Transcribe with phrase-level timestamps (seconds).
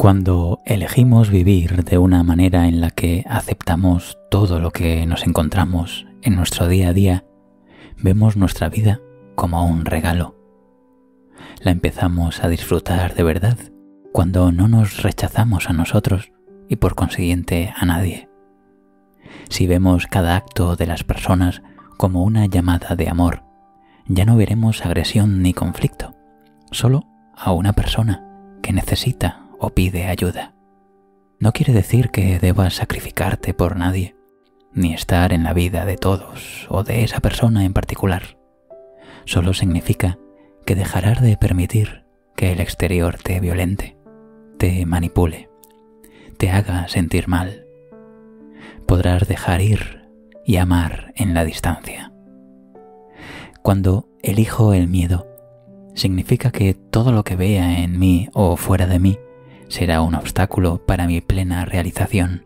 [0.00, 6.06] Cuando elegimos vivir de una manera en la que aceptamos todo lo que nos encontramos
[6.22, 7.26] en nuestro día a día,
[7.98, 9.02] vemos nuestra vida
[9.34, 10.36] como un regalo.
[11.60, 13.58] La empezamos a disfrutar de verdad
[14.10, 16.32] cuando no nos rechazamos a nosotros
[16.66, 18.30] y por consiguiente a nadie.
[19.50, 21.60] Si vemos cada acto de las personas
[21.98, 23.42] como una llamada de amor,
[24.06, 26.14] ya no veremos agresión ni conflicto,
[26.70, 27.04] solo
[27.36, 28.26] a una persona
[28.62, 30.54] que necesita o pide ayuda.
[31.38, 34.16] No quiere decir que debas sacrificarte por nadie,
[34.72, 38.38] ni estar en la vida de todos o de esa persona en particular.
[39.26, 40.18] Solo significa
[40.64, 42.04] que dejarás de permitir
[42.36, 43.96] que el exterior te violente,
[44.58, 45.50] te manipule,
[46.38, 47.66] te haga sentir mal.
[48.86, 50.08] Podrás dejar ir
[50.44, 52.12] y amar en la distancia.
[53.62, 55.26] Cuando elijo el miedo,
[55.94, 59.18] significa que todo lo que vea en mí o fuera de mí
[59.70, 62.44] será un obstáculo para mi plena realización,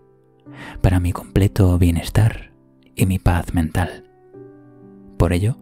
[0.83, 2.53] para mi completo bienestar
[2.95, 4.05] y mi paz mental.
[5.17, 5.57] Por ello,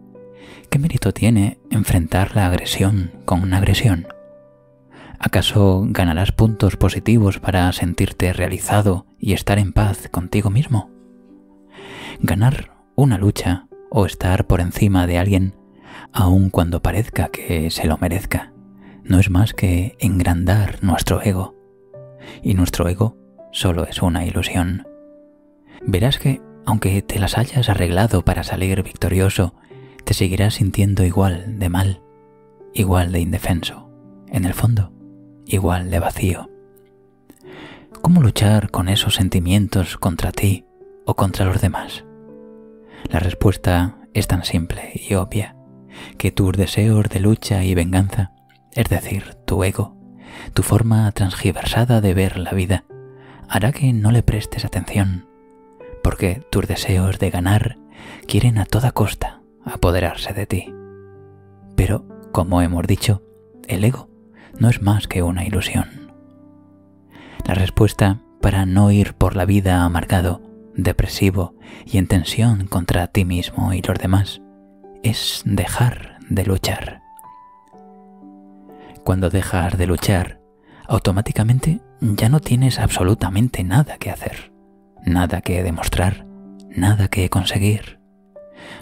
[0.69, 4.07] ¿qué mérito tiene enfrentar la agresión con una agresión?
[5.19, 10.91] ¿Acaso ganarás puntos positivos para sentirte realizado y estar en paz contigo mismo?
[12.19, 15.55] Ganar una lucha o estar por encima de alguien,
[16.11, 18.51] aun cuando parezca que se lo merezca,
[19.03, 21.52] no es más que engrandar nuestro ego.
[22.41, 23.17] Y nuestro ego
[23.51, 24.87] solo es una ilusión.
[25.81, 29.55] Verás que, aunque te las hayas arreglado para salir victorioso,
[30.03, 32.01] te seguirás sintiendo igual de mal,
[32.73, 33.89] igual de indefenso,
[34.27, 34.91] en el fondo,
[35.45, 36.49] igual de vacío.
[38.01, 40.65] ¿Cómo luchar con esos sentimientos contra ti
[41.05, 42.05] o contra los demás?
[43.09, 45.55] La respuesta es tan simple y obvia
[46.17, 48.33] que tus deseos de lucha y venganza
[48.75, 49.95] es decir, tu ego,
[50.53, 52.85] tu forma transgiversada de ver la vida,
[53.49, 55.27] hará que no le prestes atención,
[56.03, 57.77] porque tus deseos de ganar
[58.27, 60.73] quieren a toda costa apoderarse de ti.
[61.75, 63.23] Pero, como hemos dicho,
[63.67, 64.09] el ego
[64.59, 66.11] no es más que una ilusión.
[67.45, 70.41] La respuesta para no ir por la vida amargado,
[70.75, 71.55] depresivo
[71.85, 74.41] y en tensión contra ti mismo y los demás
[75.03, 77.02] es dejar de luchar.
[79.03, 80.39] Cuando dejas de luchar,
[80.87, 84.53] automáticamente ya no tienes absolutamente nada que hacer,
[85.05, 86.25] nada que demostrar,
[86.69, 87.99] nada que conseguir.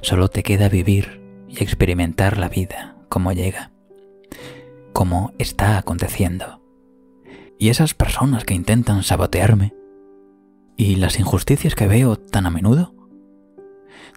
[0.02, 3.72] Solo te queda vivir y experimentar la vida como llega,
[4.94, 6.62] como está aconteciendo.
[7.60, 9.74] Y esas personas que intentan sabotearme,
[10.78, 12.96] y las injusticias que veo tan a menudo,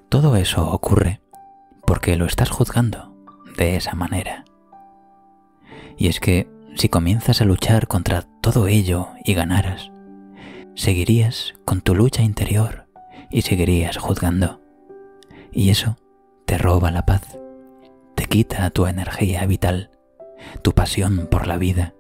[0.09, 1.21] todo eso ocurre
[1.87, 3.15] porque lo estás juzgando
[3.57, 4.45] de esa manera.
[5.97, 9.91] Y es que si comienzas a luchar contra todo ello y ganaras,
[10.75, 12.87] seguirías con tu lucha interior
[13.31, 14.61] y seguirías juzgando.
[15.53, 15.97] Y eso
[16.47, 17.39] te roba la paz,
[18.15, 19.91] te quita tu energía vital,
[20.63, 21.95] tu pasión por la vida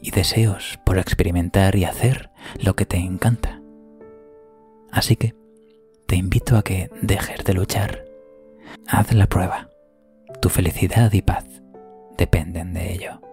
[0.00, 2.30] y deseos por experimentar y hacer
[2.60, 3.60] lo que te encanta.
[4.90, 5.34] Así que
[6.06, 8.04] te invito a que dejes de luchar.
[8.86, 9.70] Haz la prueba.
[10.40, 11.44] Tu felicidad y paz
[12.16, 13.23] dependen de ello.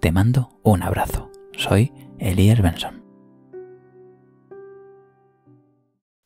[0.00, 1.30] Te mando un abrazo.
[1.52, 2.99] Soy Elías Benson.